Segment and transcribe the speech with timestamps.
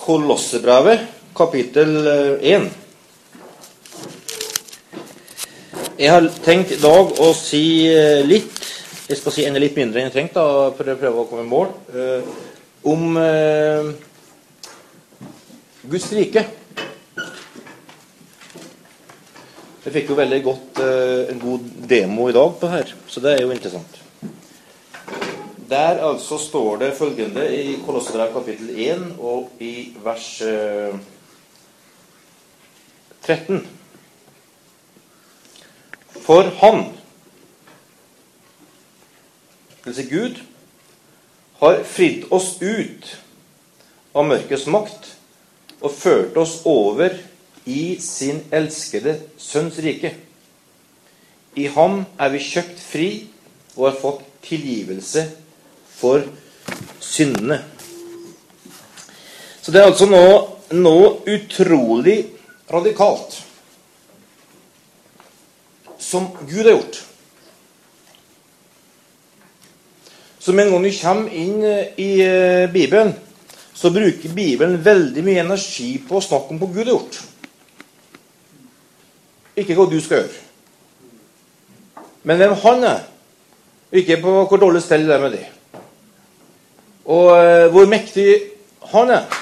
[0.00, 1.00] Kolossebrevet,
[1.36, 1.96] kapittel
[2.40, 2.70] 1.
[6.00, 8.56] Jeg har tenkt i dag å si eh, litt
[9.10, 11.44] Jeg skal si enda litt mindre enn jeg trengte da, for å prøve å komme
[11.44, 11.74] i mål.
[11.92, 12.30] eh,
[12.88, 13.90] om eh,
[15.84, 16.46] Guds rike.
[19.84, 23.36] Jeg fikk jo veldig godt eh, en god demo i dag på her, så det
[23.36, 23.99] er jo interessant.
[25.70, 30.94] Der altså står det følgende i Kolossebrevet kapittel 1 og i vers eh,
[33.22, 33.68] 13.
[36.20, 36.84] For Han,
[39.86, 40.40] altså Gud,
[41.60, 43.10] har fridd oss ut
[44.14, 45.06] av mørkets makt
[45.80, 47.14] og ført oss over
[47.70, 50.16] i sin elskede Sønns rike.
[51.54, 53.08] I ham er vi kjøpt fri
[53.76, 55.28] og har fått tilgivelse
[56.00, 56.24] for
[57.04, 57.60] syndene.
[59.60, 60.40] Så det er altså noe,
[60.74, 62.16] noe utrolig
[62.72, 63.36] radikalt
[66.00, 67.02] som Gud har gjort.
[70.40, 71.58] Så med en gang du kommer inn
[72.00, 73.12] i eh, Bibelen,
[73.76, 77.20] så bruker Bibelen veldig mye energi på å snakke om hva Gud har gjort.
[79.60, 80.40] Ikke hva du skal gjøre.
[82.24, 83.06] Men hvem han er,
[84.00, 85.46] ikke på hvor dårlig stell det er med det.
[87.04, 88.28] Og eh, hvor mektig
[88.92, 89.38] han er.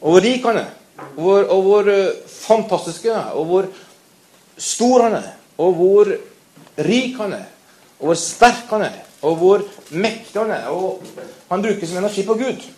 [0.00, 0.70] Og hvor rik han er.
[1.16, 3.32] Og hvor, og hvor eh, fantastisk han er.
[3.32, 3.66] Og hvor
[4.58, 5.32] stor han er.
[5.58, 6.12] Og hvor
[6.78, 7.48] rik han er.
[8.00, 9.00] Og hvor sterk han er.
[9.22, 10.66] Og hvor mektig han er.
[10.68, 11.02] Og
[11.50, 12.68] han bruker sin energi på Gud.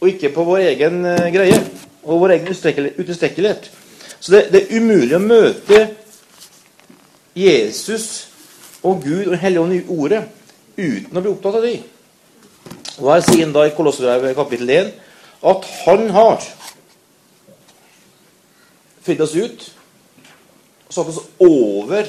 [0.00, 1.60] Og ikke på vår egen eh, greie.
[2.04, 2.48] Og vår egen
[2.98, 3.70] utilstrekkelighet.
[4.20, 5.82] Så det, det er umulig å møte
[7.36, 8.28] Jesus
[8.82, 10.22] og Gud og Den hellige ånd i ordet
[10.76, 11.76] uten å bli opptatt av de.
[13.00, 14.92] Og Her sier han da i Kolossebrevet kapittel 1
[15.46, 16.44] at han har
[19.06, 19.66] fridd oss ut
[20.86, 22.08] og satt oss over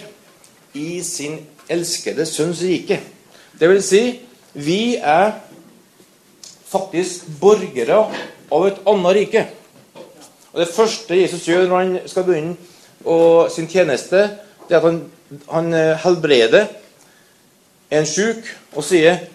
[0.78, 1.40] i sin
[1.70, 3.00] elskede sønns rike.
[3.58, 4.02] Det vil si,
[4.54, 5.34] vi er
[6.68, 8.00] faktisk borgere
[8.54, 9.46] av et annet rike.
[10.54, 14.24] Og Det første Jesus gjør når han skal begynne sin tjeneste,
[14.68, 15.02] det er at han,
[15.52, 15.74] han
[16.04, 16.68] helbreder
[17.94, 19.26] en sjuk og sier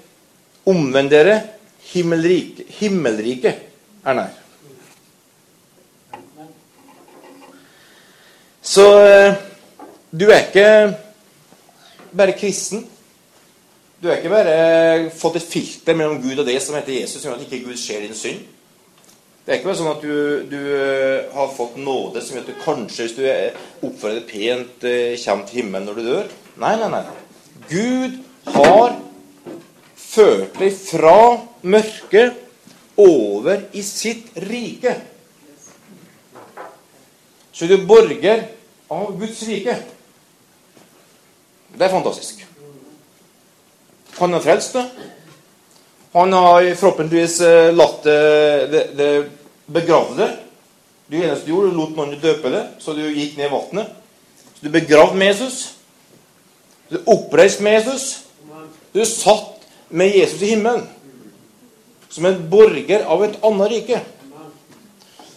[0.68, 1.40] Omvend dere,
[1.90, 3.64] himmelrike, himmelriket
[4.06, 4.36] er nær.
[8.62, 9.40] Så eh,
[10.14, 10.68] du er ikke
[12.14, 12.84] bare kristen.
[13.98, 17.32] Du er ikke bare fått et filter mellom Gud og det som heter Jesus, som
[17.32, 18.46] gjør at ikke Gud ser din synd.
[19.42, 22.62] Det er ikke bare sånn at du, du har fått nåde som gjør at du
[22.62, 24.86] kanskje, hvis du oppfører deg pent,
[25.24, 26.34] kommer til himmelen når du dør.
[26.62, 27.02] Nei, nei, nei.
[27.66, 28.96] Gud har
[29.96, 31.16] ført deg fra
[31.62, 32.38] mørket
[33.00, 34.94] over i sitt rike.
[37.52, 38.46] Så du er borger
[38.92, 39.76] av Guds rike.
[41.72, 42.44] Det er fantastisk.
[44.18, 45.02] Han har frelst deg.
[46.12, 47.38] Han har forhåpentligvis
[47.72, 49.12] latt det, det
[49.72, 50.30] begrave det.
[51.08, 53.94] Du eneste du gjorde, du lot noen døpe det, så du gikk ned i vannet.
[54.56, 55.62] Så du begravde med Jesus.
[56.88, 58.06] Du oppreiste oppreist med Jesus.
[58.92, 60.86] Du satt med Jesus i himmelen.
[62.12, 64.00] Som en borger av et annet rike.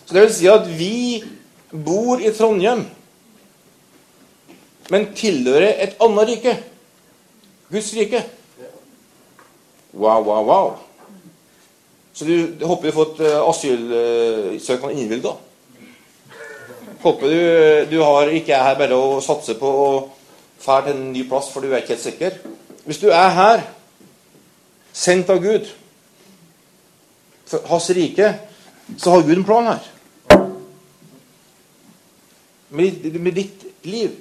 [0.06, 1.24] Så det vil si at vi
[1.72, 2.84] bor i Trondheim,
[4.94, 6.54] men tilhører et annet rike.
[7.72, 8.22] Guds rike.
[9.96, 10.68] Wow, wow, wow.
[12.14, 15.34] Så du, du håper du har fått asylsøknad innvilga.
[17.02, 17.40] Håper du,
[17.96, 19.90] du har, ikke er her bare å satse på å
[20.62, 22.38] dra til en ny plass, for du er ikke helt sikker.
[22.86, 23.64] Hvis du er her,
[24.94, 25.66] sendt av Gud,
[27.46, 28.30] for hans rike,
[28.98, 29.92] så har Gud en plan her.
[32.70, 34.12] Med, med ditt liv.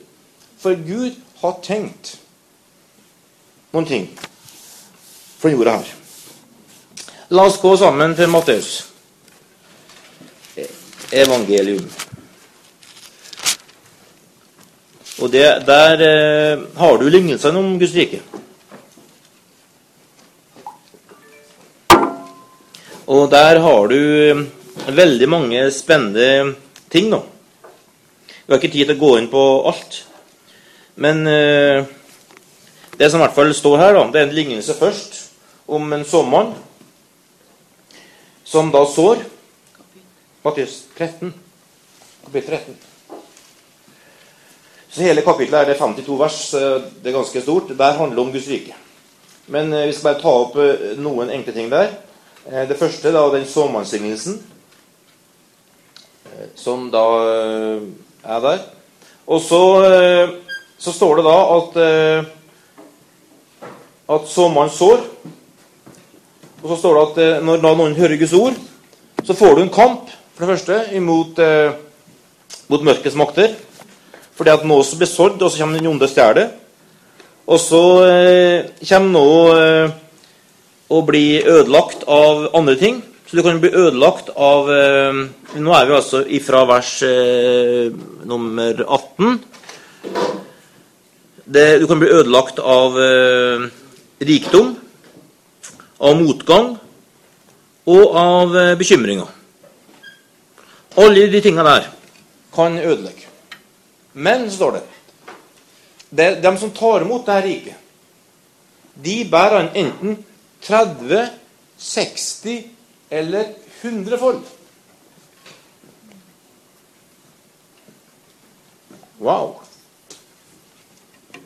[0.59, 2.15] For Gud har tenkt
[3.75, 4.09] noen ting
[5.41, 5.93] for jorda her.
[7.35, 8.73] La oss gå sammen til Matteus.
[11.13, 11.85] Evangelium.
[15.23, 18.23] Og det, Der eh, har du lignelsene om Guds rike.
[23.25, 24.45] Og der har du
[24.93, 26.57] veldig mange spennende
[26.93, 27.23] ting nå.
[28.45, 29.97] Vi har ikke tid til å gå inn på alt.
[31.01, 31.87] Men eh,
[33.01, 35.17] det som i hvert fall står her, da, det er en lignelse først
[35.73, 36.53] om en såmann
[38.45, 39.25] som da sår.
[40.45, 41.33] Mattias 13.
[42.29, 42.81] Kapittel 13.
[44.93, 46.43] Så Hele kapittelet er det 52 vers.
[46.53, 47.73] Det er ganske stort.
[47.73, 48.77] Der handler om Guds rike.
[49.49, 52.04] Men vi skal bare ta opp noen enkle ting der.
[52.45, 54.35] Eh, Det første da, den såmannslignelsen,
[56.27, 57.87] eh, som da eh,
[58.25, 58.59] er der.
[59.27, 59.61] Og så,
[60.77, 61.79] så står det da at
[64.13, 65.01] at såmannen sår.
[66.61, 68.59] Og så står det at når da noen hører Guds ord,
[69.25, 71.41] så får du en kamp, for det første, imot
[72.69, 73.57] mot mørkets makter.
[74.37, 76.53] Fordi at noe som blir sådd, og så kommer den onde og stjeler.
[77.47, 77.83] Og så
[78.85, 80.04] kommer nå
[80.89, 83.03] å bli ødelagt av andre ting.
[83.27, 85.21] Så du kan bli ødelagt av eh,
[85.55, 87.93] Nå er vi altså ifra vers eh,
[88.29, 89.39] nummer 18.
[91.45, 93.65] Det, du kan bli ødelagt av eh,
[94.25, 94.75] rikdom,
[95.99, 96.75] av motgang
[97.85, 99.29] og av bekymringer.
[101.01, 101.89] Alle de tingene der
[102.55, 103.29] kan ødelegge.
[104.15, 104.83] Men, står det
[106.11, 107.81] det, De som tar imot dette riket,
[108.95, 110.21] de bærer enten
[110.65, 111.29] 30,
[111.79, 112.71] 60
[113.11, 113.53] eller
[113.83, 114.43] 100 fold.
[119.21, 119.61] Wow.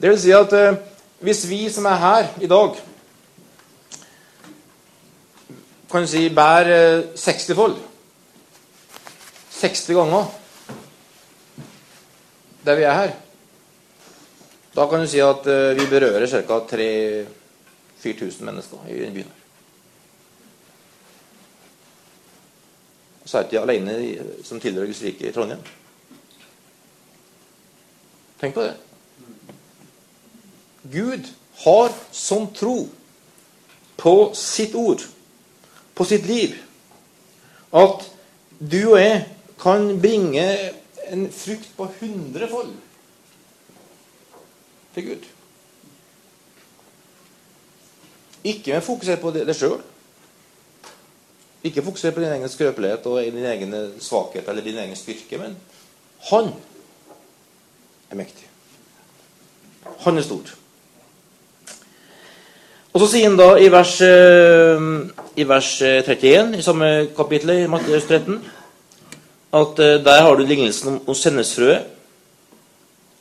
[0.00, 0.78] Det vil si at eh,
[1.26, 2.76] hvis vi som er her i dag,
[5.90, 7.78] kan du si bærer eh, 60 fold
[9.58, 10.26] 60 ganger
[12.66, 13.12] der vi er her,
[14.76, 16.58] da kan du si at eh, vi berører ca.
[18.04, 19.36] 3000-4000 mennesker i byen.
[23.28, 23.94] så er ikke de alene
[24.44, 25.60] som tilhører Guds rike i Trondheim.
[28.40, 28.74] Tenk på det.
[30.88, 31.28] Gud
[31.64, 32.86] har sånn tro
[34.00, 35.04] på sitt ord,
[35.92, 36.54] på sitt liv,
[37.76, 38.06] at
[38.58, 39.24] du og jeg
[39.60, 40.46] kan bringe
[41.10, 42.72] en frukt på hundrefold
[44.94, 45.28] til Gud.
[48.44, 49.80] Ikke med fokusere på det, sjøl.
[51.64, 55.56] Ikke fokusere på din egen skrøpelighet og din egen svakhet eller din egen styrke, men
[56.30, 56.52] han
[58.10, 58.46] er mektig.
[60.04, 60.54] Han er stor.
[62.92, 64.86] Og så sier han da i vers, eh,
[65.36, 68.38] i vers eh, 31 i samme kapittel i Matteus 13
[69.54, 71.86] at eh, der har du lignelsen om, sennesfrøet.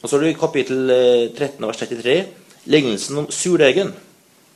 [0.01, 2.25] Og så har du i kapittel eh, 13 vers 33
[2.65, 3.93] lignelsen om surdeigen.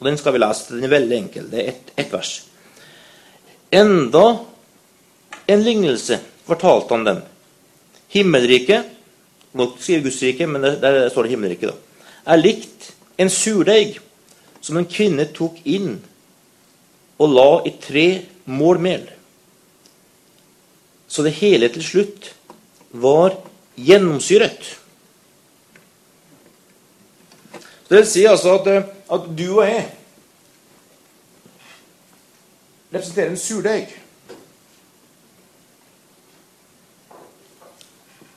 [0.02, 0.74] Og den skal vi lese.
[0.74, 1.50] Den er veldig enkel.
[1.52, 2.32] Det er ett et vers.
[3.72, 4.26] Enda
[5.48, 6.18] en lignelse
[6.48, 7.22] fortalte han dem.
[8.12, 8.98] Himmelriket
[9.52, 12.06] Nå skriver skrive Guds rike, men der står det himmelriket, da.
[12.32, 13.98] Er likt en surdeig
[14.64, 15.98] som en kvinne tok inn
[17.20, 18.06] og la i tre
[18.48, 19.04] mål mel.
[21.12, 22.30] Så det hele til slutt
[22.96, 23.36] var
[23.76, 24.78] gjennomsyret.
[27.90, 29.88] Det vil si altså at, eh, at du og jeg
[32.92, 33.92] representerer en surdeig.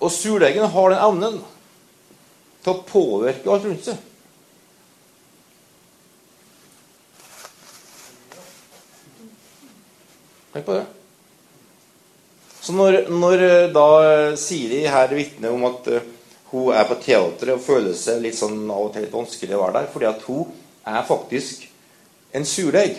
[0.02, 1.38] Og surdeigen har den evnen
[2.64, 4.02] til å påvirke alt rundt seg.
[10.54, 10.84] Tenk på det.
[12.64, 13.88] Så når, når eh, da
[14.40, 16.04] Siri her vitner om at eh,
[16.52, 19.64] hun er på teatret og føler seg litt sånn av og til litt vanskelig å
[19.64, 20.52] være der, fordi at hun
[20.86, 21.68] er faktisk
[22.34, 22.98] en surdeig.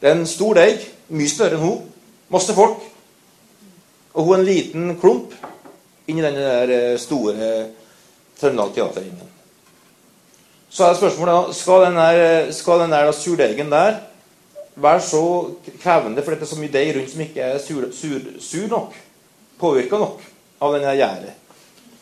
[0.00, 0.82] Det er en stor deig,
[1.12, 1.82] mye større enn hun.
[2.32, 2.80] Masse folk.
[4.14, 5.34] Og hun er en liten klump
[6.10, 7.52] inni den eh, store
[8.40, 9.28] Trøndelag Teaterringen.
[10.72, 14.00] Så er spørsmålet skal den der, skal den der surdeigen der
[14.74, 15.50] være så
[15.82, 18.96] krevende, for det er så mye deig rundt som ikke er sur, sur, sur nok,
[19.60, 20.22] påvirka nok
[20.62, 21.34] av denne gjæret.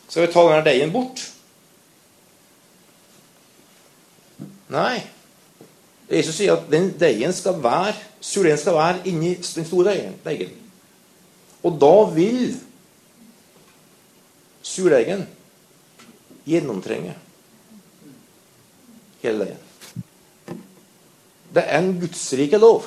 [0.07, 1.30] Skal vi ta denne deigen bort?
[4.71, 5.01] Nei.
[6.11, 10.51] Jesus sier at den deigen skal være surdeigen skal være inni den store deigen.
[11.63, 12.55] Og da vil
[14.61, 15.25] surdeigen
[16.45, 17.15] gjennomtrenge
[19.21, 19.67] hele deigen.
[21.51, 22.85] Det er en gudsrike lov.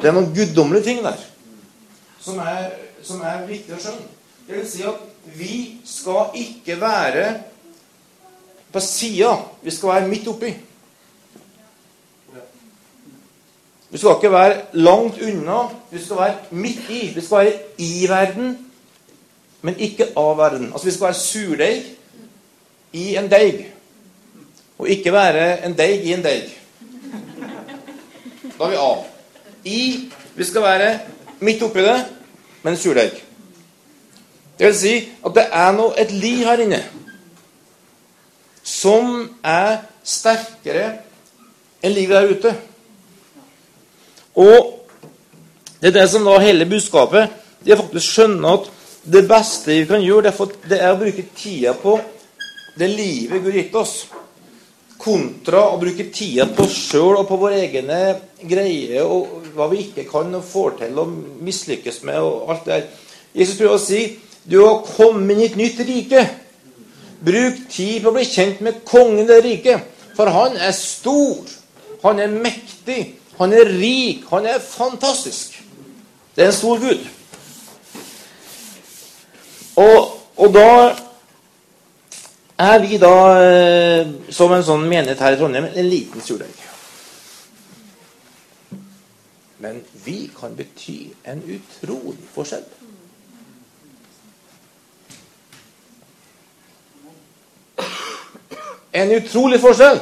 [0.00, 1.18] Det er noen guddommelige ting der
[2.20, 2.70] som er,
[3.02, 4.08] som er viktig å skjønne.
[4.46, 7.40] Det vil si at vi skal ikke være
[8.72, 9.34] på sida.
[9.62, 10.54] Vi skal være midt oppi.
[13.90, 15.62] Vi skal ikke være langt unna.
[15.90, 17.12] Vi skal være midt i.
[17.14, 18.58] Vi skal være i verden,
[19.62, 20.72] men ikke av verden.
[20.72, 21.84] Altså Vi skal være surdeig
[22.92, 23.66] i en deig.
[24.78, 26.56] Og ikke være en deig i en deig.
[28.58, 29.04] Da er vi av.
[29.64, 30.98] I Vi skal være
[31.40, 31.98] midt oppi det,
[32.62, 33.29] men surdeig.
[34.60, 36.82] Det vil si at det er noe, et liv her inne
[38.60, 40.90] som er sterkere
[41.80, 42.52] enn livet der ute.
[44.36, 44.84] Og
[45.80, 47.32] det er det som da hele budskapet
[47.64, 48.70] de har faktisk skjønne at
[49.16, 50.36] det beste vi kan gjøre,
[50.68, 51.96] det er å bruke tida på
[52.76, 53.98] det livet Gud har gitt oss,
[55.00, 58.00] kontra å bruke tida på oss sjøl og på våre egne
[58.44, 62.76] greier og hva vi ikke kan og får til og mislykkes med og alt det
[62.76, 62.90] der.
[63.40, 64.02] Jesus prøver å si
[64.44, 66.24] du har kommet inn i et nytt rike.
[67.20, 69.88] Bruk tid på å bli kjent med kongen i det riket.
[70.16, 71.44] For han er stor.
[72.04, 73.02] Han er mektig.
[73.38, 74.24] Han er rik.
[74.32, 75.60] Han er fantastisk.
[76.34, 77.04] Det er en stor Gud.
[79.80, 80.72] Og, og da
[82.60, 86.66] er vi da, eh, som en sånn menighet her i Trondheim, en liten surdeig.
[89.60, 92.64] Men vi kan bety en utrolig forskjell.
[98.92, 100.00] En utrolig forskjell.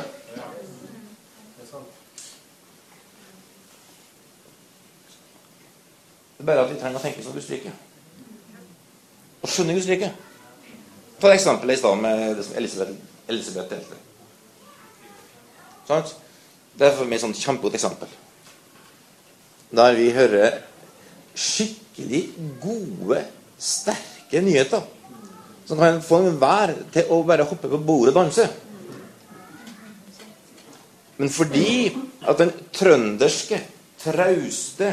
[6.38, 7.73] Det er bare at vi trenger å tenke som Guds rike.
[9.42, 10.12] Og skjønne Guds rike.
[11.18, 12.95] Ta et eksempel i stad med det som Elisabeth,
[13.28, 13.99] Elisabeth delte.
[15.88, 16.14] Sant?
[16.78, 18.11] Det er for meg et kjempegodt eksempel.
[19.75, 20.61] Der vi hører
[21.35, 22.23] skikkelig
[22.62, 23.25] gode,
[23.59, 24.87] sterke nyheter.
[25.66, 28.47] Som kan få enhver til å bare hoppe på bordet og danse.
[31.18, 31.90] Men fordi
[32.30, 33.58] at den trønderske,
[33.98, 34.92] trauste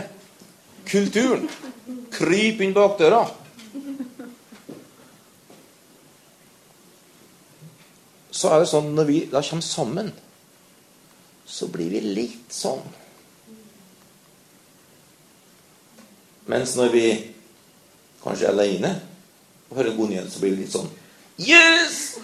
[0.89, 1.45] kulturen
[2.13, 3.25] kryper inn bak døra
[8.35, 10.09] Så er det sånn når vi da kommer sammen,
[11.47, 12.81] så blir vi litt sånn.
[16.51, 17.05] Mens når vi
[18.25, 18.91] kanskje er aleine
[19.69, 20.91] og hører en god nyhet, så blir vi litt sånn
[21.39, 22.19] Yes!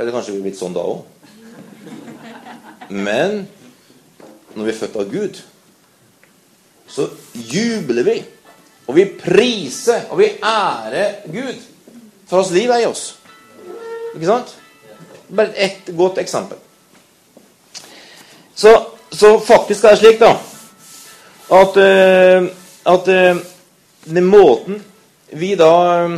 [0.00, 1.06] Eller kanskje vi blir litt sånn da òg.
[2.88, 3.48] Men
[4.54, 5.42] når vi er født av Gud,
[6.88, 8.16] så jubler vi.
[8.90, 11.60] Og vi priser og vi ærer Gud
[12.32, 13.18] for hans liv er i oss.
[14.14, 14.54] Ikke sant?
[15.28, 16.56] Bare ett godt eksempel.
[18.54, 18.72] Så,
[19.12, 20.30] så, faktisk er det slik, da,
[21.52, 22.48] at, uh,
[22.94, 23.42] at uh,
[24.04, 24.80] den måten
[25.32, 25.72] vi da
[26.06, 26.16] uh,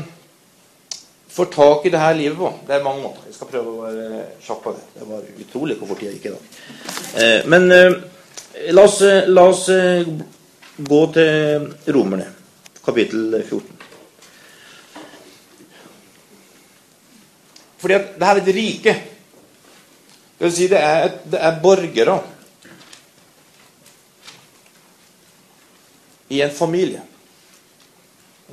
[1.34, 3.26] får tak i det her livet på Det er mange måter.
[3.26, 4.84] Jeg skal prøve å være kjapp på det.
[4.94, 6.60] Det var utrolig hvor fort jeg gikk i dag.
[7.18, 7.96] Eh, men eh,
[8.76, 10.06] la oss, la oss eh,
[10.78, 12.28] gå til Romerne,
[12.86, 13.82] kapittel 14.
[17.82, 18.96] Fordi at det her er et rike.
[20.38, 22.18] Det vil si det er, det er borgere
[26.30, 27.02] i en familie.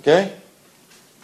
[0.02, 0.10] Ok?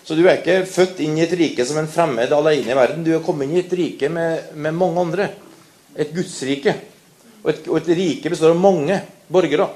[0.08, 3.04] Så du er ikke født inn i et rike som en fremmed alene i verden.
[3.04, 5.26] Du er kommet inn i et rike med, med mange andre.
[6.00, 6.74] Et gudsrike.
[7.44, 9.68] Og et, og et rike består av mange borgere.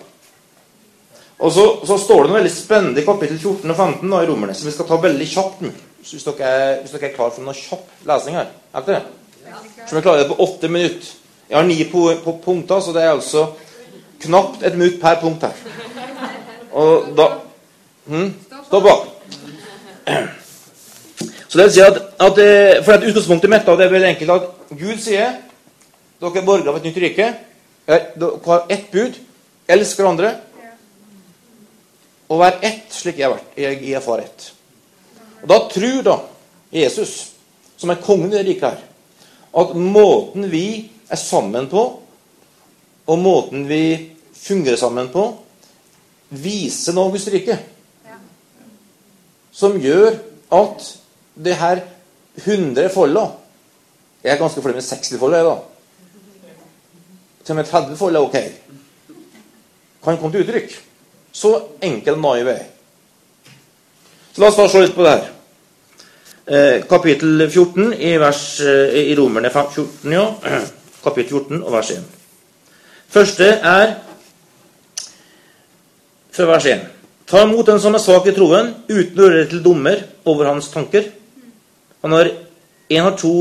[1.41, 4.29] Og så, så, står det noe veldig spennende i kapittel 14 og 15 da, i
[4.29, 5.67] Romerne, som vi skal ta veldig kjapt.
[5.99, 8.55] Hvis dere, er, hvis dere er klar for noe kjapp lesning her.
[8.71, 9.55] Er dere det?
[9.83, 11.13] Så vi klarer det på åtte minutter.
[11.51, 13.49] Jeg har ni på, på punkter, så det er altså
[14.23, 15.57] knapt et minutt per punkt her.
[16.71, 17.33] Og da
[18.07, 18.29] hm?
[18.69, 19.10] Stå bak.
[21.47, 24.35] Så det vil si at, at eh, for at Utgangspunktet mitt det er veldig enkelt
[24.37, 25.33] at Gud sier
[26.21, 27.27] dere er borgere av et nytt rike.
[27.89, 29.15] Dere har ett bud.
[29.71, 30.35] Elsk hverandre.
[32.29, 33.55] Og vær ett slik jeg har vært.
[33.57, 34.51] Jeg, er far ett.
[35.41, 36.17] Og Da tror da
[36.71, 37.33] Jesus,
[37.75, 38.83] som er kongen i det riket her,
[39.51, 41.81] at måten vi er sammen på,
[43.09, 43.81] og måten vi
[44.37, 45.25] fungerer sammen på,
[46.29, 47.57] viser noe Guds rike.
[49.51, 50.15] Som gjør
[50.51, 50.87] at
[51.35, 51.83] det her
[52.35, 53.27] 100 folda
[54.23, 55.55] Jeg er ganske fornøyd med 60 folda, jeg, da.
[57.41, 58.37] Til og med 30 folda er ok.
[60.03, 60.75] Kan komme til uttrykk.
[61.33, 62.63] Så enkel og naiv er
[64.33, 65.25] Så la oss da se litt på det her.
[66.51, 70.23] Eh, kapittel 14 i, vers, eh, i Romerne 14, ja.
[71.05, 72.05] Kapittel 14 og vers 1.
[73.11, 73.95] Første er
[76.31, 77.00] fra vers 1.
[77.31, 80.49] Ta imot den som er svak i troen, uten å gjøre det til dommer over
[80.49, 81.05] hans tanker.
[82.03, 82.27] Han har,
[82.91, 83.35] en, har to,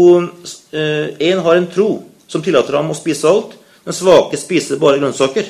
[0.71, 1.89] eh, en har en tro
[2.31, 3.57] som tillater ham å spise alt.
[3.83, 5.49] Den svake spiser bare grønnsaker.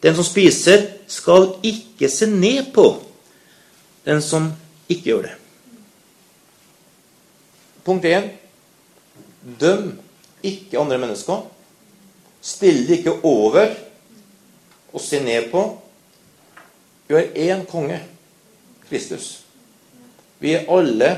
[0.00, 2.86] Den som spiser, skal ikke se ned på
[4.06, 4.48] den som
[4.88, 5.34] ikke gjør det.
[7.84, 8.30] Punkt 1.
[9.60, 9.92] Døm
[10.40, 11.44] ikke andre mennesker.
[12.40, 13.74] Still ikke over
[14.94, 15.66] og se ned på.
[17.10, 17.96] Vi har én konge,
[18.86, 19.40] Kristus.
[20.38, 21.08] Vi er alle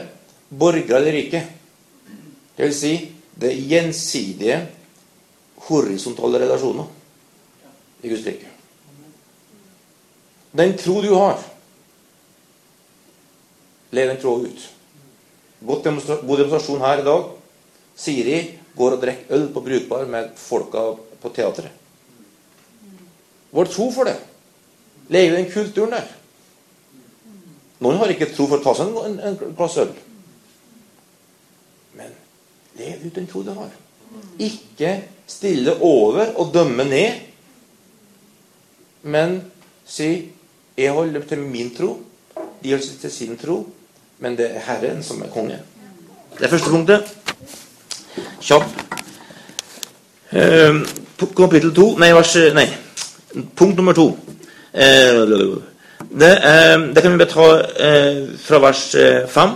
[0.49, 1.51] borgere av det riket.
[2.57, 2.93] Det vil si,
[3.35, 4.57] Det gjensidige,
[5.69, 6.89] horisontale relasjoner
[8.05, 8.49] i Guds rike.
[10.53, 11.45] Den tro du har,
[13.91, 14.67] lev den troa ut.
[15.61, 17.31] God demonstrasjon her i dag.
[17.97, 18.43] Siri
[18.77, 21.73] går og drikker øl på Brukbar med folka på teatret.
[23.53, 24.21] Vår tro for det.
[25.09, 26.11] Leve den kulturen der.
[27.83, 29.91] Noen har ikke tro for å ta seg en, en, glass øl.
[31.99, 32.13] Men
[32.79, 33.73] lev ut den tro du har.
[34.43, 34.93] Ikke
[35.27, 37.13] stille over og dømme ned,
[39.03, 39.41] men
[39.85, 40.31] si
[40.77, 41.99] 'Jeg holder til min tro',
[42.63, 43.67] de holder til sin tro,
[44.19, 45.59] men det er Herren som er konge.
[46.39, 47.17] Det er første punktet.
[48.41, 48.65] Kjapp.
[50.33, 50.75] Eh,
[51.37, 52.69] kapittel to Nei, vers Nei.
[53.57, 54.17] Punkt nummer to.
[54.73, 55.63] Eh,
[56.11, 59.55] det, eh, det, kan vi bare ta eh, fra vers eh, fem.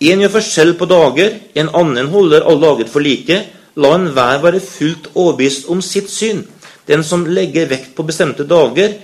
[0.00, 3.38] En gjør forskjell på dager, en annen holder alle dager for like.
[3.76, 6.44] La enhver være fullt overbevist om sitt syn.
[6.88, 8.98] Den som legger vekt på bestemte dager,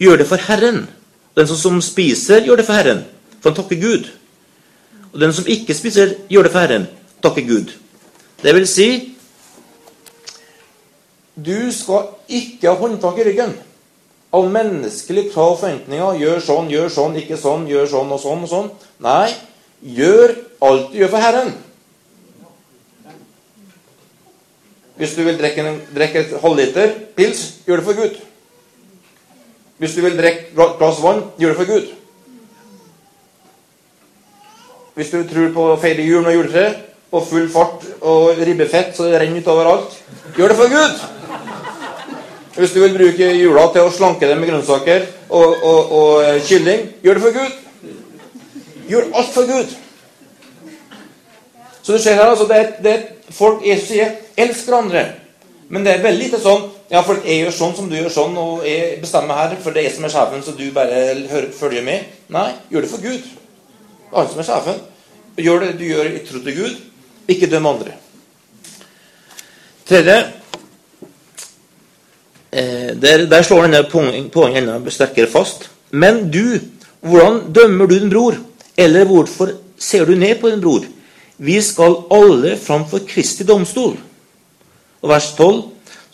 [0.00, 0.86] gjør det for Herren.
[1.36, 3.04] Den som spiser, gjør det for Herren,
[3.40, 4.08] for han takker Gud.
[5.12, 6.88] Og den som ikke spiser, gjør det for Herren,
[7.22, 7.72] takker Gud.
[8.42, 8.88] Det vil si
[11.38, 13.52] Du skal ikke ha håndtak i ryggen
[14.34, 16.18] av menneskelig krav forventninger.
[16.22, 18.70] Gjør sånn, gjør sånn, ikke sånn, gjør sånn og sånn og sånn.
[19.04, 19.30] Nei,
[19.80, 20.34] gjør
[20.68, 21.52] alt du gjør for Herren.
[24.98, 28.18] Hvis du vil drikke, en, drikke et halvliter pils, gjør det for Gud.
[29.78, 31.92] Hvis du vil drikke et glass vann, gjør det for Gud.
[34.98, 36.64] Hvis du tror på å feire jul med juletre
[37.14, 39.94] og full fart og ribbefett så det renner ut overalt,
[40.34, 41.04] gjør det for Gud.
[42.58, 46.88] Hvis du vil bruke jula til å slanke det med grønnsaker og, og, og kylling,
[47.04, 47.92] gjør det for Gud.
[48.88, 49.76] Gjør alt for Gud.
[51.82, 55.06] Så du ser her, altså, det er, det er folk Jesus sier 'elsk hverandre'.
[55.68, 58.36] Men det er veldig lite sånn ja, for jeg gjør sånn som du gjør sånn,
[58.40, 61.00] og jeg bestemmer her, for det er jeg som er sjefen, så du bare
[61.52, 62.06] følger med.
[62.32, 63.26] Nei, gjør det for Gud.
[63.28, 64.78] Det er han som er sjefen.
[65.36, 66.78] Gjør det du gjør i tro til Gud.
[67.28, 67.92] Ikke døm andre.
[69.88, 70.32] Tredje eh,
[72.52, 73.82] der, der, slår denne
[74.32, 75.68] poenget enda sterkere fast.
[75.90, 76.60] Men du,
[77.00, 78.38] hvordan dømmer du din bror?
[78.76, 80.86] Eller hvorfor ser du ned på din bror?
[81.38, 83.98] Vi skal alle framfor Kristi domstol.
[85.02, 85.62] Og vers 12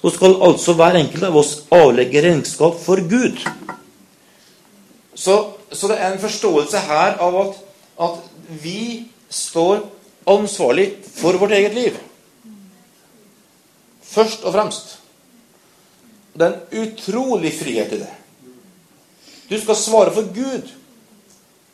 [0.02, 3.38] så skal altså hver enkelt av oss avlegge regnskap for Gud.
[5.14, 5.36] Så,
[5.72, 7.54] så det er en forståelse her av at,
[8.04, 9.86] at vi står
[10.28, 11.96] ansvarlig for vårt eget liv.
[14.04, 14.98] Først og fremst.
[16.34, 18.12] Det er en utrolig frihet i det.
[19.50, 20.70] Du skal svare for Gud.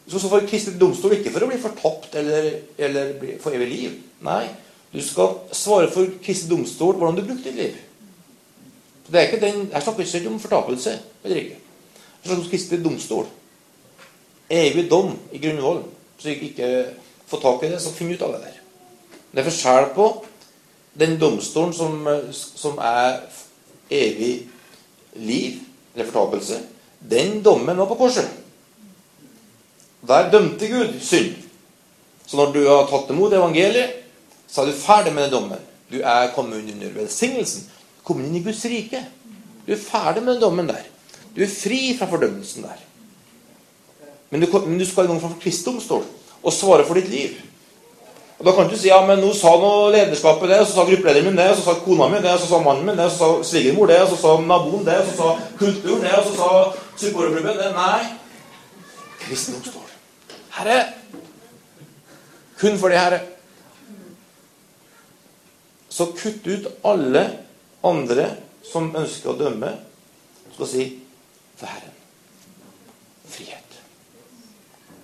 [0.05, 3.69] Du skal svare for Kristelig domstol, ikke for å bli fortapt eller, eller for evig
[3.71, 3.95] liv.
[4.27, 4.43] Nei,
[4.93, 7.79] du skal svare for Kristelig domstol hvordan du brukte ditt liv.
[9.11, 10.99] Det er ikke den, Jeg snakker ikke om fortapelse.
[11.25, 11.57] eller ikke.
[11.57, 13.27] Jeg snakker om Kristelig domstol.
[14.51, 15.87] Evig dom i grunnvollen.
[16.19, 16.87] Så jeg ikke
[17.27, 18.59] får tak i det, så finn ut av det der.
[19.33, 20.07] Det er forskjell på
[21.01, 23.21] den domstolen som, som er
[23.91, 24.49] evig
[25.15, 25.59] liv,
[25.95, 26.61] eller fortapelse.
[27.01, 28.29] Den dommen var på korset.
[30.09, 31.35] Der dømte Gud synd.
[32.27, 33.97] Så når du har tatt imot evangeliet,
[34.49, 35.67] så er du ferdig med den dommen.
[35.91, 37.67] Du er kommet under velsignelsen.
[38.07, 39.03] Kommet inn i Guds rike.
[39.67, 40.87] Du er ferdig med den dommen der.
[41.35, 42.87] Du er fri fra fordømmelsen der.
[44.31, 46.05] Men du, men du skal en gang framfor Kristi domstol
[46.41, 47.35] og svare for ditt liv.
[48.41, 50.85] Og Da kan du si ja, men nå sa noe lederskapet det, og så sa
[50.89, 53.05] gruppelederen min det, og så sa kona mi det, og så sa mannen min det,
[53.05, 56.15] og så sa svigermor det, og så sa naboen det, og så sa kulturen det,
[56.17, 56.49] og så sa
[57.03, 57.69] supporterklubben det.
[57.77, 58.01] Nei.
[59.21, 59.93] Kristi står.
[60.57, 60.79] Herre,
[62.63, 63.21] kun for det, Herre.
[65.93, 67.27] Så kutt ut alle
[67.85, 68.29] andre
[68.73, 69.77] som ønsker å dømme.
[70.57, 70.91] Skal si
[71.61, 71.97] for Herren.
[73.29, 73.81] Frihet.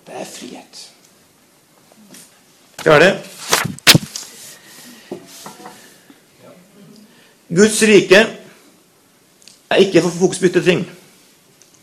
[0.09, 0.86] Det er frihet.
[2.87, 3.15] Er det.
[7.51, 8.21] Guds rike
[9.67, 10.85] er ikke for fokusbytte ting.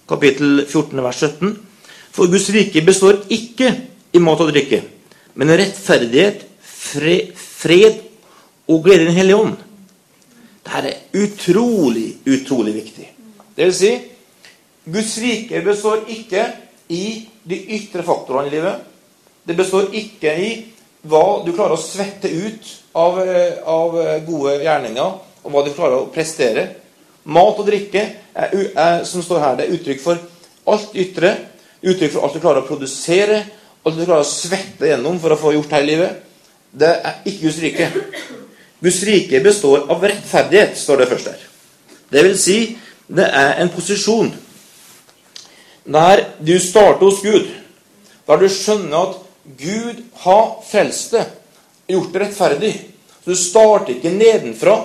[0.08, 1.52] Kapittel 14, vers 17.
[2.14, 3.68] For Guds rike består ikke
[4.16, 4.80] i mat og drikke,
[5.34, 8.00] men rettferdighet, fred
[8.68, 9.56] og glede i Den hellige ånd.
[10.64, 13.10] Dette er utrolig, utrolig viktig.
[13.56, 13.96] Det vil si,
[14.88, 16.46] Guds rike består ikke
[16.88, 18.80] i de ytre faktorene i livet.
[19.44, 20.54] Det består ikke i
[21.04, 23.18] hva du klarer å svette ut av,
[23.68, 26.68] av gode gjerninger, og hva du klarer å prestere.
[27.24, 30.20] Mat og drikke er, er, som står her, det er uttrykk for
[30.68, 31.34] alt ytre
[31.84, 33.42] Uttrykk for alt du klarer å produsere,
[33.84, 36.22] alt du klarer å svette gjennom for å få gjort her i livet.
[36.72, 37.88] Det er ikke Guds rike.
[38.80, 41.42] Guds rike består av rettferdighet, står det først der.
[42.14, 42.56] Det vil si,
[43.04, 44.32] det er en posisjon
[45.84, 47.50] der du starter hos Gud,
[48.24, 51.32] der du skjønner at Gud har frelst deg,
[51.86, 52.72] gjort det rettferdig.
[53.24, 54.76] Så du starter ikke nedenfra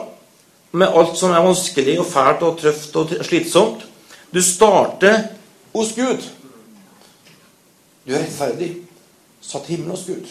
[0.72, 3.86] med alt som er vanskelig og fælt og trøft og slitsomt.
[4.34, 5.30] Du starter
[5.74, 6.28] hos Gud.
[8.06, 8.74] Du er rettferdig.
[9.42, 10.28] Satt himmelen hos Gud.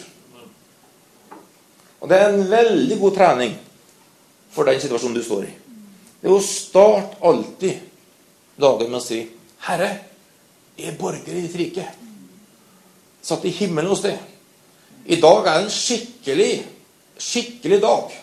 [1.99, 3.57] Og det er en veldig god trening
[4.53, 5.55] for den situasjonen du står i.
[6.21, 7.81] Det er å starte alltid
[8.59, 9.19] dagen med å si
[9.65, 9.89] 'Herre,
[10.77, 12.08] jeg er borger i ditt rike'.
[13.29, 14.17] Satt i himmelen hos deg.
[15.09, 16.53] I dag er en skikkelig,
[17.21, 18.15] skikkelig dag.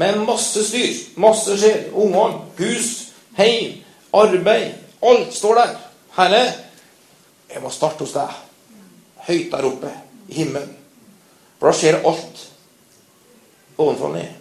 [0.00, 1.88] Med masse styr, masse skjer.
[1.96, 2.90] Ungene, hus,
[3.38, 3.78] heim,
[4.12, 4.74] arbeid.
[5.04, 5.74] Alt står der.
[6.18, 6.42] Herre,
[7.50, 8.40] jeg må starte hos deg.
[9.24, 9.92] Høyt der oppe
[10.28, 10.72] i himmelen.
[11.58, 12.42] For da skjer alt
[13.78, 14.40] ovenfra og ned.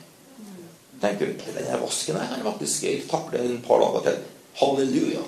[1.03, 4.21] Tenker du, denne vasken her kan faktisk jeg takle en par dager til.
[4.59, 5.23] Halleluja.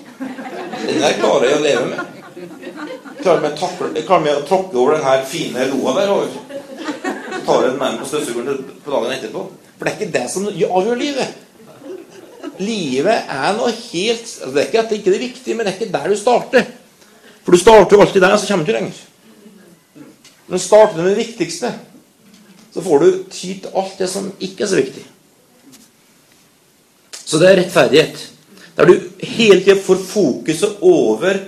[0.86, 2.95] Den der klarer jeg å leve med.
[3.26, 6.12] Klarer meg, takle, jeg klarer meg å tråkke over den her fine loa der.
[6.14, 6.46] Og
[7.46, 9.40] tar med meg på støvsugeren på dagen etterpå.
[9.76, 11.42] For det er ikke det som avgjør livet.
[12.62, 15.72] Livet er noe helt altså Det er ikke at det ikke er viktig, men det
[15.72, 16.70] er ikke der du starter.
[17.42, 19.02] For du starter jo alltid der, så kommer du ikke lenger.
[20.46, 21.72] Men starter med det viktigste,
[22.76, 25.04] så får du tid til alt det som ikke er så viktig.
[27.26, 28.24] Så det er rettferdighet.
[28.78, 31.42] Der du hele tida får fokuset over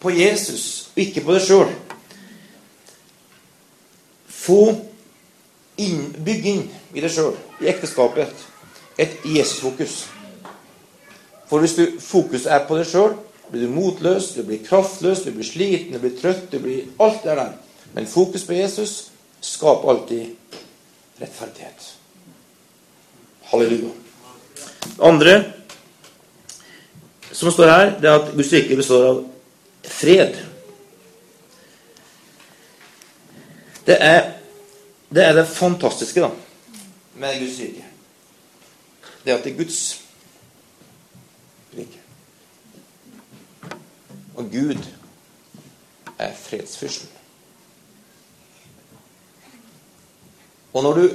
[0.00, 1.72] på Jesus, og ikke på deg sjøl.
[4.28, 4.60] Få
[5.78, 8.46] inn, bygg inn i deg sjøl, i ekteskapet,
[8.98, 10.04] et Jesus-fokus.
[11.48, 13.16] For hvis du fokuset er på deg sjøl,
[13.48, 17.22] blir du motløs, du blir kraftløs, du blir sliten, du blir trøtt, du blir alt
[17.24, 17.54] det der.
[17.94, 18.96] Men fokus på Jesus
[19.40, 20.34] skaper alltid
[21.20, 21.94] rettferdighet.
[23.48, 23.94] Halleluja.
[24.84, 25.38] Det andre
[27.32, 29.24] som står her, det er at Guds rike består av
[29.98, 30.36] fred.
[33.88, 34.34] Det er
[35.08, 36.28] det, er det fantastiske da,
[37.16, 37.84] med Guds rike.
[39.24, 39.78] Det at det er Guds
[41.76, 42.02] rike.
[44.36, 44.84] Og Gud
[46.18, 47.08] er fredsfyrsten.
[50.72, 51.06] Og når du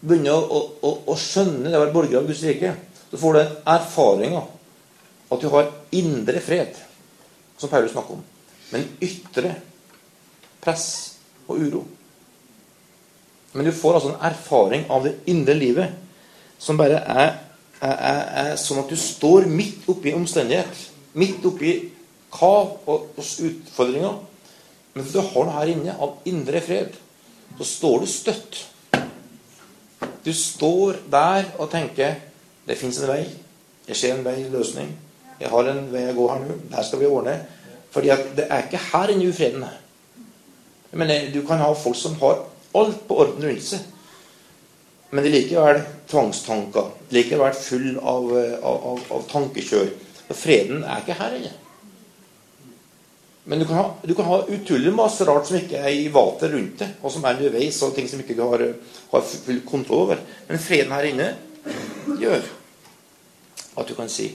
[0.00, 2.74] begynner å, å, å skjønne det å være borger av Guds rike,
[3.08, 4.50] så får du en erfaring av
[5.32, 6.76] at du har indre fred,
[7.58, 8.24] som Paulus snakker om,
[8.72, 9.54] men ytre
[10.62, 10.88] press
[11.48, 11.84] og uro.
[13.52, 15.94] Men du får altså en erfaring av det indre livet
[16.60, 17.36] som bare er,
[17.80, 20.82] er, er, er sånn at du står midt oppi omstendighet.
[21.18, 21.72] Midt oppi
[22.34, 24.18] kav og, og utfordringer.
[24.92, 26.96] Men hvis du har noe her inne av indre fred,
[27.58, 28.60] så står du støtt.
[30.24, 32.18] Du står der og tenker
[32.68, 33.22] det fins en vei.
[33.86, 34.90] Det skjer en vei, løsning.
[35.38, 36.56] Jeg har en vei å gå her nå.
[36.72, 37.36] Der skal vi ordne.
[37.94, 39.76] Fordi det er ikke her inne ufreden er.
[40.98, 42.42] Men du kan ha folk som har
[42.78, 43.86] alt på orden rundt seg.
[45.10, 46.90] Men det er likevel tvangstanker.
[47.14, 49.94] Likevel full av, av, av, av tankekjør.
[50.28, 51.54] Og freden er ikke her inne.
[53.48, 56.82] Men du kan, ha, du ha utrolig masse rart som ikke er i vater rundt
[56.82, 58.64] deg, og som er underveis, og ting som ikke du har,
[59.08, 60.20] har full kontroll over.
[60.50, 61.30] Men freden her inne
[62.20, 62.44] gjør
[63.78, 64.28] at du kan si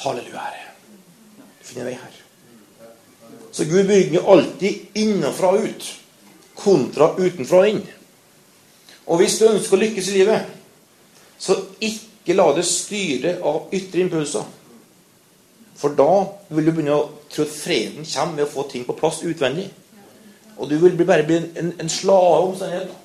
[0.00, 0.70] Halleluja, Herre.
[1.60, 2.22] Du finner vei her.
[3.52, 5.88] Så Gud bygger alltid innenfra og ut,
[6.56, 7.84] kontra utenfra og inn.
[9.06, 10.48] Og hvis du ønsker å lykkes i livet,
[11.42, 14.46] så ikke la det styre av ytre impulser.
[15.76, 16.12] For da
[16.54, 19.66] vil du begynne å tro at freden kommer ved å få ting på plass utvendig.
[20.56, 22.98] Og du vil bare bli en, en slave av omstendigheter.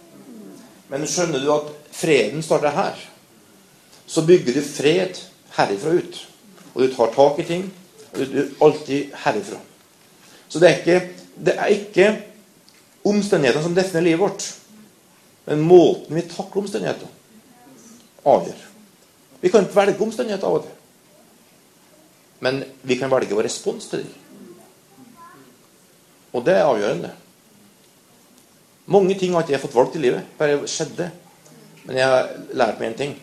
[0.88, 3.00] Men skjønner du at freden starter her,
[4.08, 5.20] så bygger du fred
[5.58, 6.20] herifra ut.
[6.78, 7.66] Og du tar tak i ting.
[8.14, 9.58] Og du er alltid herifra.
[10.48, 11.00] Så det er ikke,
[11.46, 12.08] det er ikke
[13.08, 14.46] omstendighetene som definerer livet vårt.
[15.48, 17.14] Men måten vi takler omstendigheter
[18.28, 18.64] avgjør.
[19.42, 20.74] Vi kan ikke velge omstendigheter av og til.
[22.46, 24.14] Men vi kan velge vår respons til dem.
[26.36, 27.14] Og det er avgjørende.
[28.94, 30.30] Mange ting har ikke jeg fått valgt i livet.
[30.38, 31.10] Bare skjedde.
[31.88, 33.18] Men jeg har lært meg en ting.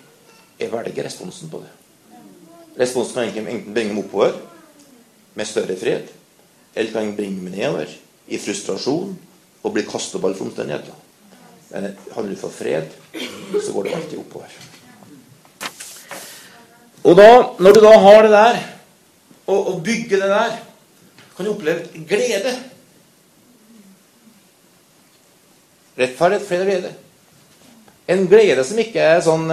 [0.59, 1.71] Jeg velger responsen på det.
[2.79, 4.35] Responsen kan enten bringe dem oppover
[5.35, 6.11] med større fred,
[6.75, 7.91] eller kan bringe dem nedover
[8.27, 9.15] i frustrasjon
[9.63, 10.95] og bli kasteball for omstendigheter.
[11.71, 12.91] Men handler du for fred,
[13.63, 14.59] så går det alltid oppover.
[17.05, 18.61] Og da, når du da har det der,
[19.47, 20.55] og, og bygger det der,
[21.37, 22.55] kan du oppleve glede.
[25.99, 26.95] Rettferdighet, fred og glede.
[28.09, 29.47] En glede som ikke er sånn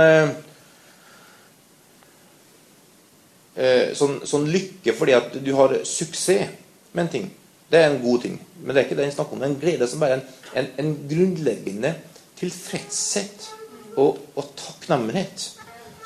[3.56, 6.52] eh, sånn, sånn lykke fordi at du har suksess
[6.92, 7.30] med en ting.
[7.72, 8.40] Det er en god ting.
[8.62, 9.42] Men det er ikke det en snakker om.
[9.42, 10.26] Det er en glede som bare er en,
[10.60, 11.94] en, en grunnleggende
[12.42, 13.48] tilfredshet
[13.96, 15.46] og, og takknemlighet.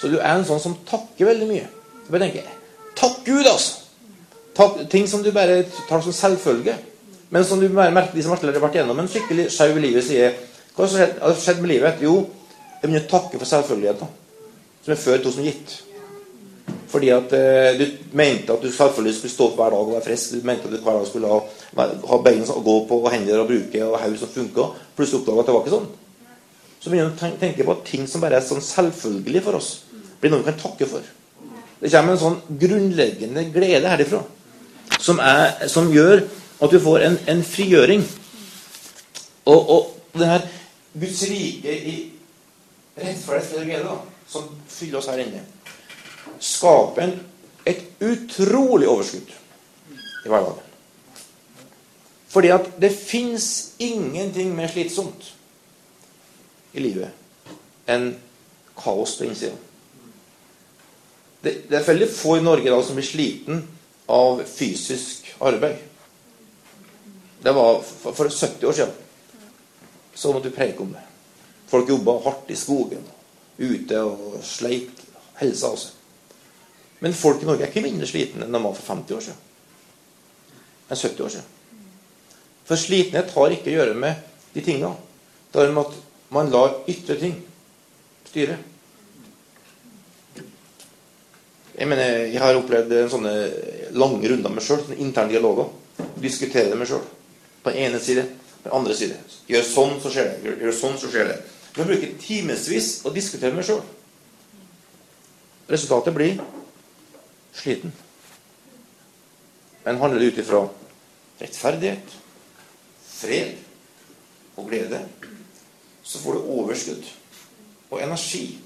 [0.01, 1.65] Så du er en sånn som takker veldig mye.
[2.05, 2.53] Du bare tenker
[2.95, 3.81] Takk Gud, altså!
[4.55, 6.77] Takk, ting som du bare tar som selvfølge.
[7.33, 10.37] Men som du merker de som har vært gjennom en skikkelig sjau i livet, sier
[10.75, 12.03] Hva har skjedd med livet?
[12.03, 12.21] Jo,
[12.77, 14.13] jeg begynner å takke for selvfølgeligheter.
[14.85, 15.75] Som er før to som gitt.
[16.91, 17.85] Fordi at eh, du
[18.17, 20.35] mente at du selvfølgelig skulle stå opp hver dag og være frisk.
[20.35, 21.39] Du mente at du hver dag skulle ha,
[22.11, 24.67] ha bein å gå på og hender å bruke og haug som funka.
[24.97, 25.91] Plutselig oppdaga at det var ikke sånn.
[26.79, 29.69] Så begynner du å tenke på at ting som bare er sånn selvfølgelig for oss,
[30.21, 31.07] blir noe vi kan takke for.
[31.81, 34.21] Det kommer en sånn grunnleggende glede herifra
[35.01, 36.21] som, er, som gjør
[36.61, 38.05] at du får en, en frigjøring.
[39.49, 40.45] Og, og det her
[40.95, 41.95] Guds rike i
[42.95, 43.97] rettferdighet glede,
[44.29, 45.43] som fyller oss her inne
[46.39, 47.15] skape en,
[47.65, 49.33] et utrolig overskudd
[50.25, 50.61] i hverdagen.
[52.35, 53.47] Fordi at det fins
[53.79, 55.29] ingenting mer slitsomt
[56.75, 58.09] i livet enn
[58.75, 59.55] kaos på innsida.
[61.39, 63.61] Det, det, er veldig få i Norge da som blir sliten
[64.11, 65.77] av fysisk arbeid.
[67.45, 68.95] Det var for, for 70 år siden.
[70.15, 71.03] Så måtte du preke om det.
[71.69, 73.03] Folk jobba hardt i skogen,
[73.57, 75.05] ute og sleit
[75.39, 75.94] helsa også.
[77.03, 79.41] Men folk i Norge er ikke mindre slitne enn de var for 50 år siden.
[80.85, 81.51] Enn 70 år siden.
[82.65, 84.23] For slitenhet har ikke å gjøre med
[84.55, 84.95] de tingene.
[85.51, 85.99] Det har med at
[86.33, 87.35] man lar ytre ting
[88.29, 88.57] styre.
[91.75, 93.33] Jeg mener, jeg har opplevd en sånne
[93.99, 94.83] lange runder med meg sjøl.
[94.95, 95.69] Interne dialoger.
[96.23, 97.03] Diskutere det med sjøl.
[97.63, 98.23] På den ene side,
[98.61, 99.19] på den andre side.
[99.51, 100.37] Gjør sånn, så skjer det.
[100.45, 101.37] Gjør, gjør sånn, så skjer det.
[101.75, 103.83] Man bruker bruke timevis å diskutere med meg sjøl.
[105.75, 106.39] Resultatet blir
[107.55, 107.93] sliten.
[109.83, 110.67] Men handler det ut ifra
[111.41, 112.15] rettferdighet,
[113.07, 113.57] fred
[114.55, 115.01] og glede,
[116.03, 117.11] så får du overskudd
[117.91, 118.57] og energi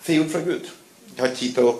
[0.00, 0.68] frigjort fra Gud.
[1.16, 1.78] Jeg har tid til å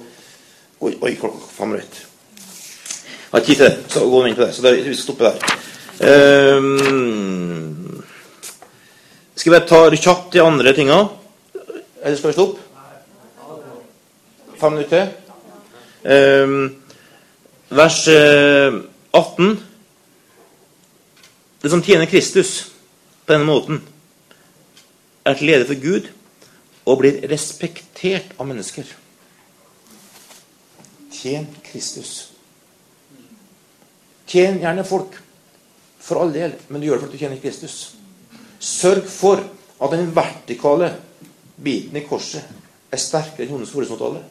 [0.81, 2.07] Oi, oi klokka fem minutter.
[2.33, 4.55] Jeg har tid til det, så gå inn på det.
[4.57, 5.37] Så det, vi skal stoppe der.
[6.57, 8.01] Um,
[9.37, 10.97] skal vi ta kjapt de andre tinga?
[12.01, 12.65] Eller skal vi stoppe?
[14.57, 15.05] Fem minutter?
[15.05, 15.30] Ehm,
[16.03, 19.51] vers 18.
[19.51, 19.57] Eh,
[21.61, 22.73] det som tjener Kristus
[23.27, 23.83] på denne måten,
[25.25, 26.09] er til lede for Gud
[26.89, 28.89] og blir respektert av mennesker.
[31.13, 32.31] Tjen Kristus.
[34.31, 35.19] Tjen gjerne folk,
[36.01, 37.77] for all del, men du gjør det fordi du tjener Kristus.
[38.61, 39.45] Sørg for
[39.81, 40.95] at den vertikale
[41.61, 42.45] biten i korset
[42.91, 44.25] er sterkere enn hennes horisontale.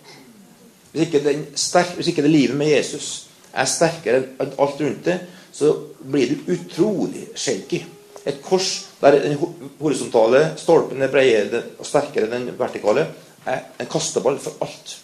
[0.91, 3.10] Hvis ikke, sterk, hvis ikke, det livet med Jesus
[3.54, 5.19] er sterkere enn alt rundt det,
[5.54, 7.84] så blir du utrolig shaky.
[8.25, 9.38] Et kors der den
[9.80, 13.08] horisontale stolpen er bredere og sterkere enn den vertikale,
[13.45, 14.97] er en kasteball for alt.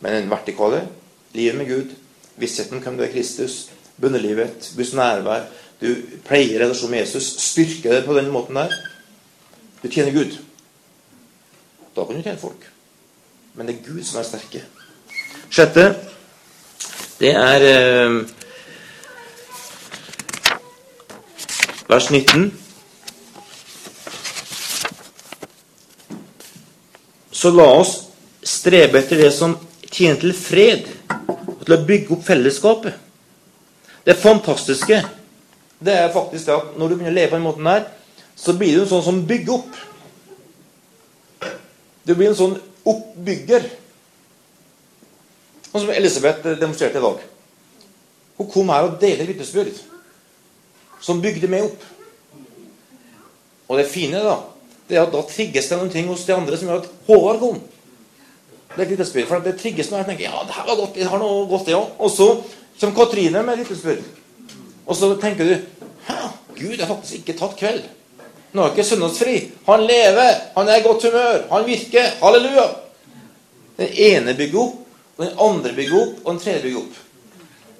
[0.00, 0.86] Men den vertikale,
[1.34, 1.96] livet med Gud,
[2.40, 3.66] vissheten om hvem du er Kristus,
[4.00, 5.48] bønnelivet, Guds nærvær
[5.80, 5.94] Du
[6.28, 8.72] pleier relasjonen med Jesus, styrker det på den måten der.
[9.80, 10.36] Du tjener Gud.
[11.96, 12.66] Da kan du tjene folk.
[13.54, 14.60] Men det er Gud som er sterke.
[15.50, 15.84] Sjette,
[17.18, 18.18] det er eh,
[21.90, 22.46] vers 19.
[27.32, 27.96] Så la oss
[28.46, 29.56] strebe etter det som
[29.90, 32.94] tjener til fred, og til å bygge opp fellesskapet.
[34.06, 35.02] Det fantastiske
[35.80, 37.86] det er faktisk det at når du begynner å leve på den måten der,
[38.36, 39.78] så blir du en sånn som bygger opp.
[42.04, 42.58] Du blir en sånn
[42.88, 43.64] oppbygger.
[45.70, 47.24] Sånn som Elisabeth demonstrerte i dag.
[48.40, 49.76] Hun kom her og delte vitnesbyrd
[51.00, 51.84] som bygde meg opp.
[53.70, 54.38] Og det fine da,
[54.88, 57.42] det er at da trigges det noen ting hos de andre som gjør at Håvard
[57.42, 57.60] kom.
[58.74, 60.02] Det er vitnesbyrd, for det trigges noe.
[60.02, 61.84] Jeg tenker, ja, det her var godt, jeg har noe godt, det ja.
[61.98, 62.28] Og så
[62.80, 64.02] kommer Katrine med vitnesbyrd.
[64.86, 65.54] Og så tenker du
[66.08, 66.18] Hæ,
[66.56, 67.82] Gud har faktisk ikke tatt kveld.
[68.56, 69.36] Nå er ikke søndagsfri.
[69.68, 72.14] Han lever, han er i godt humør, han virker.
[72.22, 72.66] Halleluja.
[73.78, 74.79] Den ene bygger opp,
[75.20, 76.94] og den andre bygger opp, og den tredje bygger opp.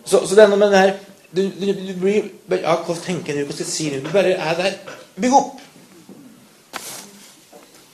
[0.05, 0.91] Så, så det er noe med det her
[1.31, 2.27] du, du, du, blir
[2.59, 3.45] ja, Hva tenker du?
[3.47, 3.87] Hva skal jeg si?
[4.03, 4.75] Du bare er der.
[5.17, 5.61] Bygg opp!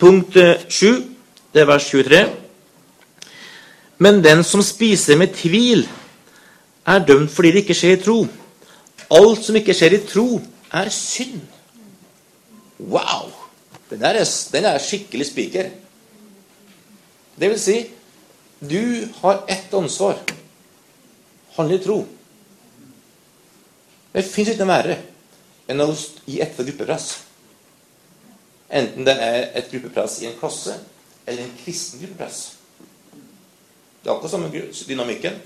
[0.00, 1.04] Punkt 7, eh,
[1.54, 2.22] det er vers 23.
[4.02, 5.86] Men den som spiser med tvil,
[6.86, 8.18] er dømt fordi det ikke skjer i tro.
[9.14, 10.26] Alt som ikke skjer i tro,
[10.72, 11.44] er synd.
[12.80, 13.30] Wow!
[13.90, 14.18] Den er,
[14.52, 15.70] den er skikkelig spiker.
[17.36, 17.78] Det vil si,
[18.58, 20.18] du har ett ansvar.
[21.56, 22.06] Handle i tro.
[24.12, 24.96] Det fins ikke noe verre
[25.68, 25.90] enn å
[26.24, 27.08] gi etter gruppepress.
[28.68, 30.76] Enten det er et gruppepress i en klasse
[31.26, 32.40] eller en kristen gruppepress.
[34.02, 34.50] Det er akkurat samme
[34.88, 35.36] dynamikken.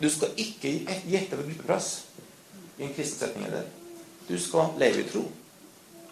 [0.00, 1.90] Du skal ikke gi etter for gruppepress
[2.78, 3.48] i en kristen setning.
[3.48, 3.68] Eller.
[4.28, 5.24] Du skal leve i tro.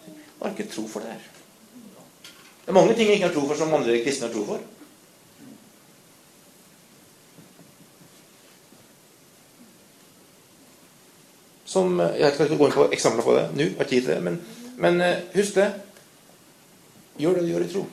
[0.05, 1.31] Du har ikke tro for det her.
[2.65, 4.63] Det er mange ting jeg ikke har tro for, som andre kristne har tro for.
[11.75, 14.21] Som, Jeg skal ikke gå inn på eksempler på det nå, har tid til det,
[14.23, 14.39] men,
[14.79, 15.67] men eh, husk det.
[17.19, 17.83] Gjør det du gjør i tro.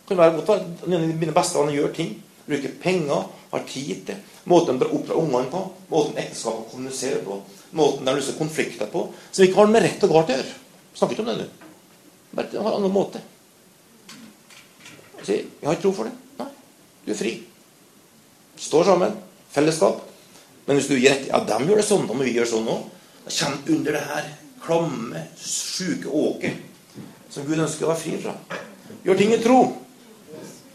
[0.00, 2.14] Det kan være godt at Mine beste venner gjør ting.
[2.46, 4.22] Bruker penger, har tid til.
[4.50, 5.60] Måten de oppdrar ungene på.
[5.90, 7.36] Måten ekteskapet kommuniserer på.
[7.76, 9.04] Måten de løser konflikter på.
[9.30, 10.54] Som ikke har med rett og galt å gjøre.
[10.98, 11.48] Snakker ikke om det nå.
[12.30, 13.22] Bare på en annen måte.
[15.26, 16.14] Si, jeg har ikke tro for det.
[16.40, 16.48] Nei,
[17.04, 17.34] du er fri.
[18.60, 19.18] Står sammen.
[19.50, 20.06] Fellesskap.
[20.66, 22.70] Men hvis du gir rett Ja, de gjør det sånn, da må vi gjøre sånn
[22.70, 22.88] òg.
[23.24, 24.28] Kommer under det her
[24.64, 26.52] klamme, sjuke åket
[27.30, 28.34] som Gud ønsker å være fri fra.
[29.06, 29.60] Gjør ting i tro.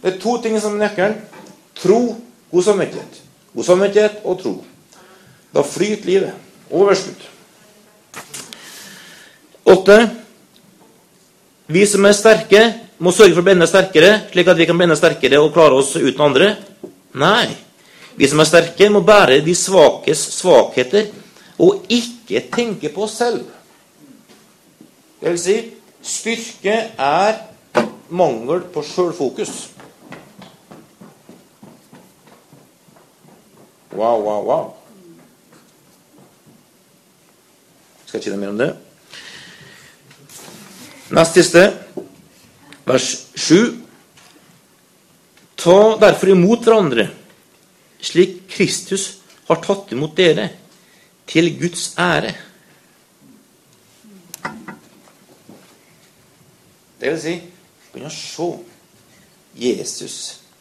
[0.02, 1.18] Det er to ting som er nøkkelen.
[1.76, 2.00] Tro,
[2.52, 3.20] god samvittighet.
[3.56, 4.54] God samvittighet og tro.
[5.56, 6.46] Da flyter livet.
[6.72, 7.26] Overskudd.
[9.76, 9.98] Åtte.
[11.68, 12.64] Vi som er sterke,
[13.04, 15.52] må sørge for å bli enda sterkere, slik at vi kan bli enda sterkere og
[15.56, 16.54] klare oss uten andre.
[17.20, 17.50] Nei.
[18.16, 21.10] Vi som er sterke, må bære de svakes svakheter
[21.60, 23.46] og ikke tenke på oss selv.
[25.22, 25.58] Det vil si
[26.06, 27.39] styrke er
[28.10, 29.54] mangel på sjølfokus.
[33.96, 34.65] Wow, wow, wow.
[38.06, 38.70] Skal jeg si noe mer om det?
[41.15, 41.63] Nest siste,
[42.86, 43.08] vers
[43.39, 43.78] 7.
[45.56, 47.08] Ta derfor imot hverandre,
[48.04, 49.08] slik Kristus
[49.48, 50.50] har tatt imot dere,
[51.28, 52.34] til Guds ære.
[57.00, 57.36] Det vil si
[57.92, 58.48] begynne å se
[59.56, 60.16] Jesus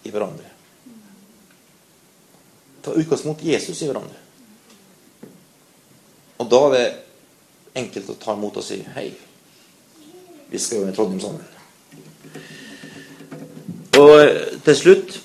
[0.05, 0.51] i hverandre.
[2.85, 4.21] Ta utgangspunkt i Jesus i hverandre.
[6.39, 6.87] Og da er det
[7.81, 9.09] enkelt å ta imot og si hei.
[10.51, 11.51] Vi skal jo i Trondheim sammen.
[13.95, 15.17] Og til slutt,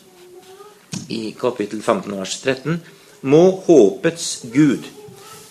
[1.10, 2.80] i kapittel 15, vers 13,
[3.22, 4.86] må håpets Gud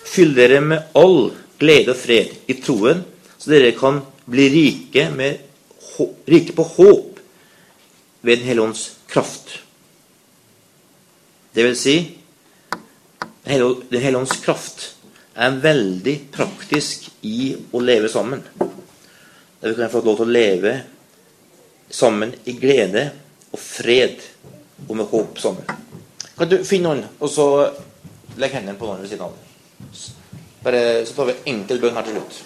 [0.09, 3.03] fylle dere med all glede og fred i troen,
[3.39, 5.39] så dere kan bli rike, med,
[6.29, 7.19] rike på håp
[8.21, 9.59] ved Den hellige ånds kraft.
[11.55, 11.97] Det vil si
[13.45, 14.95] Den hellige ånds kraft
[15.39, 18.43] er veldig praktisk i å leve sammen.
[18.59, 20.75] Der vi kan få lov til å leve
[21.91, 23.09] sammen i glede
[23.53, 24.21] og fred
[24.89, 25.65] og med håp sammen.
[26.39, 27.47] Kan du finne noen, og så
[28.39, 29.58] legg hendene på noen ved siden av deg.
[30.65, 32.39] Bare Så tar vi enkel bønn her til slutt.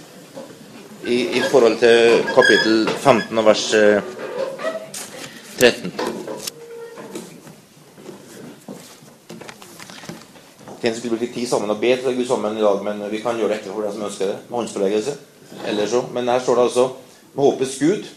[1.06, 3.64] I, I, forhold til kapittel 15 og vers
[5.58, 5.92] 13.
[10.82, 13.38] Tenk skulle bruke tid sammen og be til Gud sammen i dag, men vi kan
[13.38, 14.38] gjøre det etterpå for den som ønsker det.
[14.48, 15.14] Med håndsforleggelse.
[15.68, 16.02] Eller så.
[16.14, 16.88] Men her står det altså
[17.34, 18.10] med håpets Gud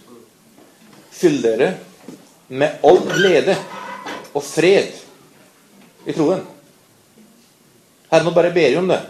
[1.15, 1.73] fyll dere
[2.47, 3.55] med all glede
[4.35, 4.91] og fred
[6.05, 6.43] i troen.
[8.15, 9.01] Herre, nå bare ber vi om det.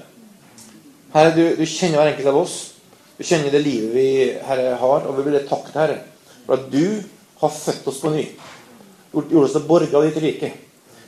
[1.13, 2.53] Herre, du, du, kjenner hver enkelt av oss.
[3.19, 4.05] Du kjenner det livet vi
[4.47, 5.97] Herre, har, og vi vil takke deg, Herre,
[6.47, 7.03] for at du
[7.43, 8.23] har født oss på ny.
[9.13, 10.49] Gjort oss til borgere av ditt rike.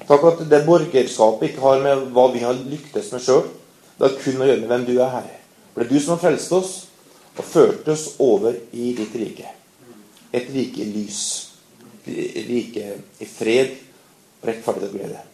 [0.08, 3.48] Takk at det borgerskapet ikke har med hva vi har lyktes med sjøl.
[3.98, 5.40] Det har kun å gjøre med hvem du er, Herre.
[5.74, 6.76] For det er du som har frelst oss
[7.34, 9.56] og ført oss over i ditt rike.
[10.38, 11.24] Et rike i lys.
[12.06, 13.74] Et rike i fred,
[14.46, 15.26] rettferdighet og glede.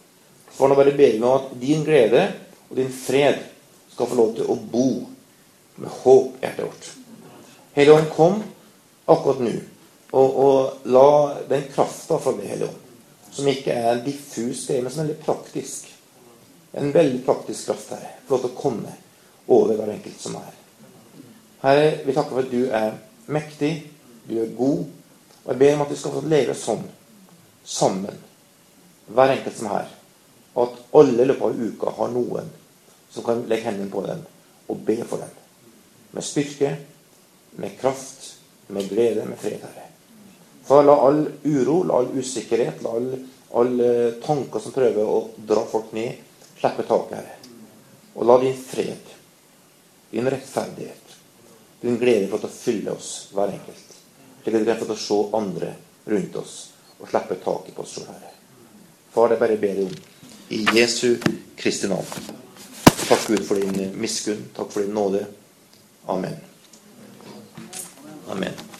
[0.54, 2.24] For nå bare ber vi om at din glede
[2.68, 3.42] og din fred
[3.92, 4.88] skal få lov til å bo
[5.76, 6.90] med håp i hjertet vårt.
[7.74, 8.40] Helligånd, kom
[9.10, 9.54] akkurat nå,
[10.14, 11.08] og, og la
[11.50, 12.80] den krafta fra deg, Helligånd,
[13.34, 15.90] som ikke er en diffus greie, men som er veldig praktisk
[16.74, 18.16] En veldig praktisk kraft, her.
[18.26, 18.92] få lov til å komme
[19.46, 20.54] over hver enkelt som er.
[21.62, 22.96] Herre, vi takker for at du er
[23.30, 23.70] mektig,
[24.26, 24.80] du er god,
[25.44, 26.82] og jeg ber om at vi skal få leve sånn,
[27.62, 28.18] sammen,
[29.06, 29.92] hver enkelt som er her.
[30.54, 32.50] At alle i løpet av uka har noen
[33.10, 34.22] som kan legge hendene på dem
[34.70, 35.32] og be for dem.
[36.14, 36.76] Med styrke,
[37.58, 38.34] med kraft,
[38.68, 39.88] med glede, med fred, Herre.
[40.64, 43.20] For la all uro, la all usikkerhet, la alle
[43.54, 43.82] all
[44.24, 46.22] tanker som prøver å dra folk ned,
[46.58, 47.36] slippe taket, Herre.
[48.14, 49.12] Og la din fred,
[50.10, 51.18] din rettferdighet,
[51.82, 53.92] din glede få til å fylle oss hver enkelt.
[54.42, 55.70] Slik at vi kan få til å se andre
[56.10, 56.56] rundt oss
[56.98, 58.34] og slippe taket på oss sjøl, Herre.
[59.14, 59.94] Far, det bare ber jeg om
[60.48, 61.16] i Jesu
[61.56, 62.06] Kristi navn.
[63.08, 64.44] Takk, Gud, for din miskunn.
[64.56, 65.26] Takk for din nåde.
[66.06, 66.36] Amen.
[68.28, 68.73] Amen.